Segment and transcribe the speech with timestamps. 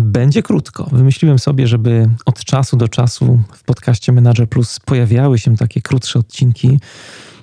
[0.00, 0.88] będzie krótko.
[0.92, 6.18] Wymyśliłem sobie, żeby od czasu do czasu w podcaście Manager Plus pojawiały się takie krótsze
[6.18, 6.78] odcinki.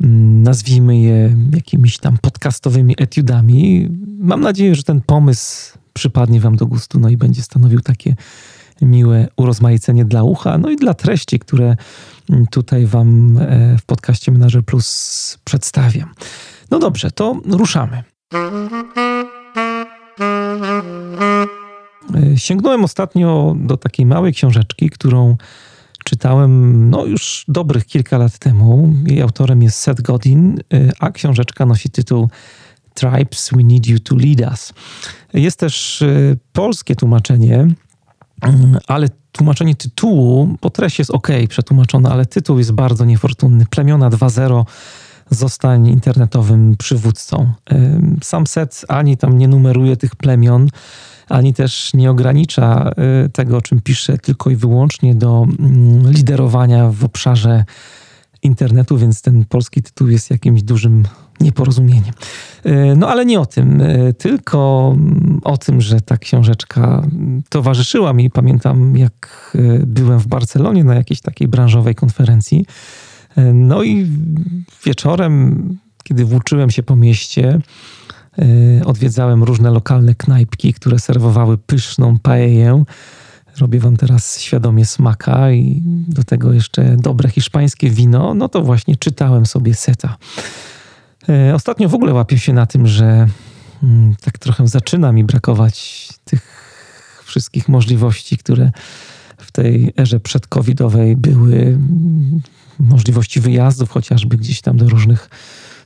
[0.00, 3.88] Mm, nazwijmy je jakimiś tam podcastowymi etiudami.
[4.18, 8.16] Mam nadzieję, że ten pomysł przypadnie Wam do gustu, no i będzie stanowił takie
[8.82, 11.76] miłe urozmaicenie dla ucha, no i dla treści, które
[12.30, 16.14] mm, tutaj Wam e, w podcaście Manager Plus przedstawiam.
[16.70, 18.02] No dobrze, to ruszamy.
[22.40, 25.36] Sięgnąłem ostatnio do takiej małej książeczki, którą
[26.04, 28.94] czytałem no, już dobrych kilka lat temu.
[29.06, 32.28] Jej autorem jest Seth Godin, e, a książeczka nosi tytuł
[32.94, 34.72] Tribes We Need You to Lead Us.
[35.34, 36.04] Jest też
[36.52, 37.68] polskie tłumaczenie
[38.40, 43.66] Mm, ale tłumaczenie tytułu, bo treść jest ok, przetłumaczona, ale tytuł jest bardzo niefortunny.
[43.70, 44.64] Plemiona 2.0
[45.30, 47.52] zostań internetowym przywódcą.
[48.22, 50.68] Sam set ani tam nie numeruje tych plemion,
[51.30, 52.92] ani też nie ogranicza
[53.26, 57.64] y, tego, o czym pisze, tylko i wyłącznie do mm, liderowania w obszarze
[58.42, 61.04] internetu, więc ten polski tytuł jest jakimś dużym
[61.40, 62.14] nieporozumieniem.
[62.64, 64.96] E, no ale nie o tym, e, tylko
[65.44, 67.02] o tym, że ta książeczka
[67.48, 68.30] towarzyszyła mi.
[68.30, 69.56] Pamiętam, jak
[69.86, 72.66] byłem w Barcelonie na jakiejś takiej branżowej konferencji.
[73.54, 74.06] No i
[74.84, 77.60] wieczorem, kiedy włóczyłem się po mieście,
[78.84, 82.84] odwiedzałem różne lokalne knajpki, które serwowały pyszną paeję.
[83.58, 88.34] Robię wam teraz świadomie smaka i do tego jeszcze dobre hiszpańskie wino.
[88.34, 90.16] No to właśnie czytałem sobie seta.
[91.28, 93.28] E, ostatnio w ogóle łapię się na tym, że
[93.82, 96.40] mm, tak trochę zaczyna mi brakować tych
[97.24, 98.70] wszystkich możliwości, które
[99.36, 101.78] w tej erze przedcovidowej były.
[102.80, 105.30] Możliwości wyjazdów chociażby gdzieś tam do różnych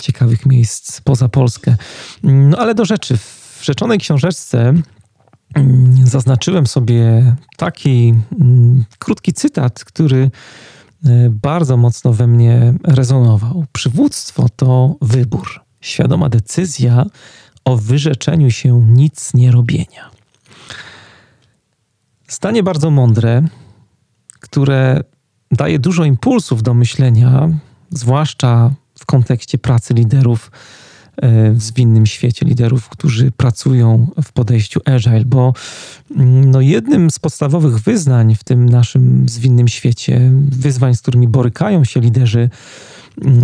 [0.00, 1.76] ciekawych miejsc poza Polskę.
[2.22, 3.16] No ale do rzeczy.
[3.16, 4.74] W rzeczonej książeczce
[5.54, 10.30] mm, zaznaczyłem sobie taki mm, krótki cytat, który
[11.06, 13.64] E, bardzo mocno we mnie rezonował.
[13.72, 17.06] Przywództwo to wybór, świadoma decyzja
[17.64, 20.10] o wyrzeczeniu się nic nie robienia.
[22.28, 23.42] Zdanie bardzo mądre,
[24.40, 25.00] które
[25.52, 27.48] daje dużo impulsów do myślenia,
[27.90, 30.50] zwłaszcza w kontekście pracy liderów
[31.16, 35.54] E, w zwinnym świecie liderów, którzy pracują w podejściu agile, bo
[36.16, 41.84] mm, no jednym z podstawowych wyznań w tym naszym zwinnym świecie, wyzwań, z którymi borykają
[41.84, 42.50] się liderzy,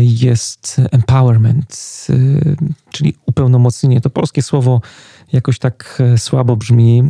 [0.00, 2.56] jest empowerment, y,
[2.90, 4.00] czyli upełnomocnienie.
[4.00, 4.80] To polskie słowo
[5.32, 7.02] jakoś tak e, słabo brzmi,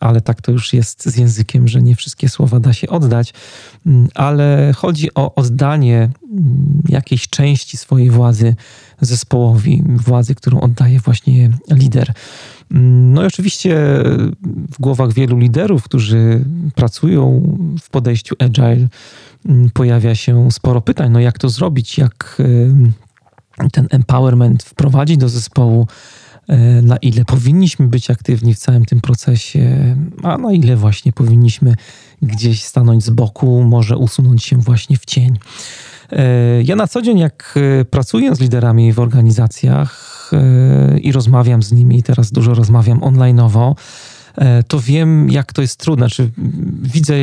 [0.00, 3.34] ale tak to już jest z językiem, że nie wszystkie słowa da się oddać,
[4.14, 6.10] ale chodzi o oddanie
[6.88, 8.54] jakiejś części swojej władzy
[9.00, 12.12] zespołowi, władzy, którą oddaje właśnie lider.
[12.70, 13.76] No i oczywiście
[14.72, 16.44] w głowach wielu liderów, którzy
[16.74, 17.42] pracują
[17.82, 18.88] w podejściu agile,
[19.74, 22.42] pojawia się sporo pytań, no jak to zrobić, jak
[23.72, 25.86] ten empowerment wprowadzić do zespołu,
[26.48, 31.74] E, na ile powinniśmy być aktywni w całym tym procesie, a na ile właśnie powinniśmy
[32.22, 35.38] gdzieś stanąć z boku, może usunąć się właśnie w cień.
[36.12, 37.58] E, ja na co dzień, jak
[37.90, 40.16] pracuję z liderami w organizacjach
[41.02, 43.76] i rozmawiam z nimi, teraz dużo rozmawiam onlineowo,
[44.68, 46.06] to wiem, jak to jest trudne.
[46.06, 46.30] Znaczy,
[46.82, 47.14] widzę,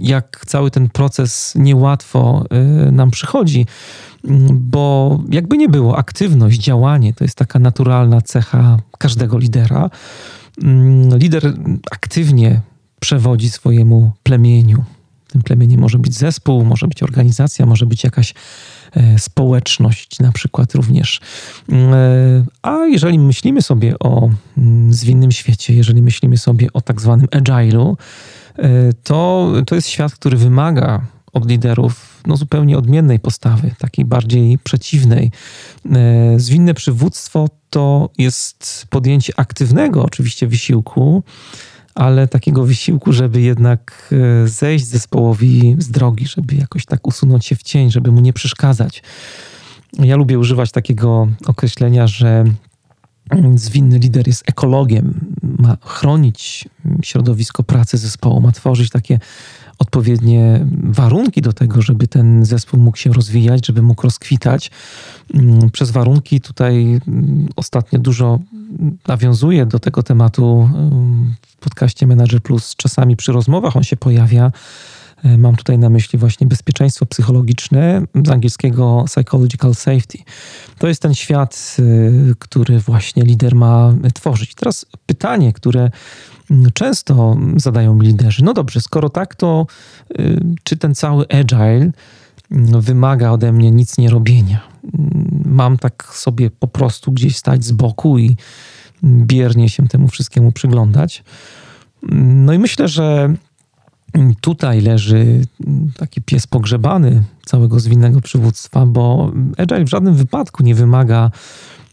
[0.00, 2.44] jak cały ten proces niełatwo
[2.92, 3.66] nam przychodzi
[4.50, 9.90] bo jakby nie było, aktywność, działanie to jest taka naturalna cecha każdego lidera.
[10.62, 11.54] Mm, lider
[11.90, 12.60] aktywnie
[13.00, 14.84] przewodzi swojemu plemieniu.
[15.28, 18.34] Tym plemieniem może być zespół, może być organizacja, może być jakaś
[18.92, 21.20] e, społeczność, na przykład również.
[21.68, 21.96] Mm, e,
[22.62, 27.96] a jeżeli myślimy sobie o mm, zwinnym świecie, jeżeli myślimy sobie o tak zwanym agile'u,
[29.02, 31.00] to, to jest świat, który wymaga
[31.32, 35.30] od liderów no, zupełnie odmiennej postawy, takiej bardziej przeciwnej.
[35.92, 41.22] E, zwinne przywództwo to jest podjęcie aktywnego oczywiście wysiłku,
[41.94, 44.14] ale takiego wysiłku, żeby jednak
[44.44, 48.32] e, zejść zespołowi z drogi, żeby jakoś tak usunąć się w cień, żeby mu nie
[48.32, 49.02] przeszkadzać.
[49.98, 52.44] Ja lubię używać takiego określenia, że
[53.54, 56.68] zwinny lider jest ekologiem, ma chronić
[57.02, 59.18] środowisko pracy zespołu, ma tworzyć takie
[59.78, 64.70] odpowiednie warunki do tego, żeby ten zespół mógł się rozwijać, żeby mógł rozkwitać.
[65.34, 68.38] Mm, przez warunki tutaj mm, ostatnio dużo
[69.08, 70.70] nawiązuje do tego tematu
[71.46, 72.76] w podcaście Manager Plus.
[72.76, 74.52] Czasami przy rozmowach on się pojawia.
[75.24, 80.18] E, mam tutaj na myśli właśnie bezpieczeństwo psychologiczne, z angielskiego psychological safety.
[80.78, 81.82] To jest ten świat, e,
[82.38, 84.54] który właśnie lider ma tworzyć.
[84.54, 85.90] Teraz pytanie, które
[86.50, 88.44] mm, często zadają liderzy.
[88.44, 89.66] No dobrze, skoro tak, to
[90.10, 90.22] e,
[90.64, 91.90] czy ten cały agile
[92.50, 94.60] mm, wymaga ode mnie nic nie robienia?
[94.84, 98.36] Mm, mam tak sobie po prostu gdzieś stać z boku i
[99.04, 101.24] biernie się temu wszystkiemu przyglądać.
[102.12, 103.34] No i myślę, że
[104.40, 105.46] tutaj leży
[105.96, 111.30] taki pies pogrzebany całego zwinnego przywództwa, bo Agile w żadnym wypadku nie wymaga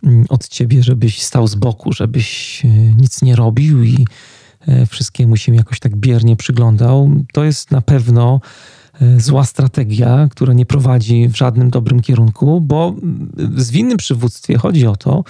[0.03, 4.07] mm, od ciebie, żebyś stał z boku, żebyś e, nic nie robił i
[4.67, 7.11] e, wszystkiemu się jakoś tak biernie przyglądał.
[7.33, 8.41] To jest na pewno
[9.01, 12.95] e, zła strategia, która nie prowadzi w żadnym dobrym kierunku, bo
[13.37, 15.23] w zwinnym przywództwie chodzi o to,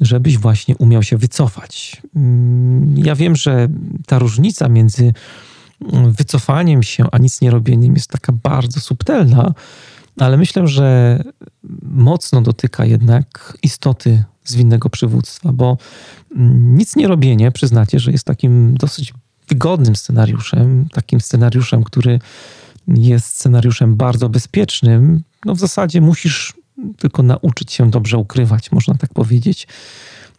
[0.00, 2.02] żebyś właśnie umiał się wycofać.
[2.16, 3.68] Mm, ja wiem, że
[4.06, 5.12] ta różnica między
[6.08, 9.54] wycofaniem się, a nic nie robieniem jest taka bardzo subtelna,
[10.18, 11.18] ale myślę, że
[11.82, 15.78] mocno dotyka jednak istoty zwinnego przywództwa, bo
[16.36, 19.14] mm, nic nie robienie, przyznacie, że jest takim dosyć
[19.48, 22.20] wygodnym scenariuszem, takim scenariuszem, który
[22.88, 25.22] jest scenariuszem bardzo bezpiecznym.
[25.44, 26.54] No w zasadzie musisz
[26.98, 29.66] tylko nauczyć się dobrze ukrywać, można tak powiedzieć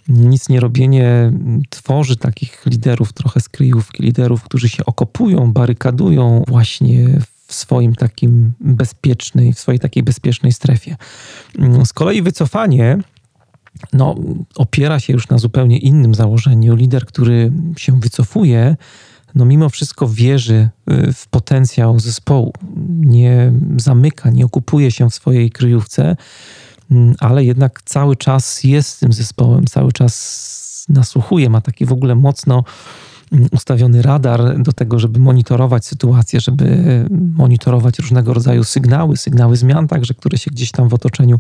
[0.08, 1.32] nic nie robienie
[1.70, 8.54] tworzy takich liderów trochę z kryjówki, liderów, którzy się okopują, barykadują właśnie w swoim takim
[8.60, 10.96] bezpiecznej, w swojej takiej bezpiecznej strefie.
[11.86, 13.00] Z kolei wycofanie
[13.94, 14.16] no,
[14.56, 16.76] opiera się już na zupełnie innym założeniu.
[16.76, 18.76] Lider, który się wycofuje,
[19.36, 22.54] no mimo wszystko wierzy y, w potencjał zespołu,
[22.88, 26.16] nie zamyka, nie okupuje się w swojej kryjówce, Mm,
[27.20, 32.64] ale jednak cały czas jest tym zespołem, cały czas nasłuchuje, ma taki w ogóle mocno
[33.32, 37.06] mm, ustawiony radar do tego, żeby monitorować sytuację, żeby
[37.38, 41.40] monitorować różnego rodzaju sygnały, sygnały zmian, także które się gdzieś tam w otoczeniu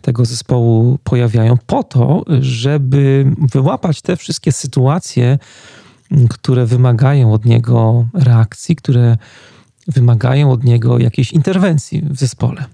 [0.00, 5.38] tego zespołu pojawiają, po to, żeby wyłapać te wszystkie sytuacje,
[6.10, 9.16] mm, które wymagają od niego reakcji, które
[9.86, 12.64] wymagają od niego jakiejś interwencji w zespole.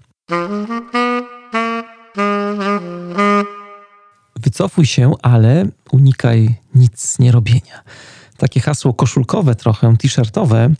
[4.60, 7.82] Wycofuj się, ale unikaj nic nie robienia.
[8.36, 10.70] Takie hasło koszulkowe, trochę t-shirtowe,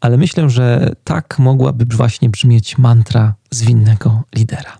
[0.00, 4.76] ale myślę, że tak mogłaby właśnie brzmieć mantra zwinnego lidera.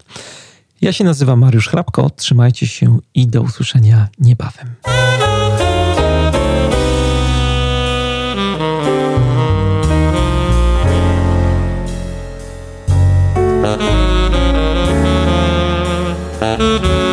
[0.80, 4.74] Ja się nazywam Mariusz Hrabko, trzymajcie się i do usłyszenia niebawem.
[16.40, 17.07] Thank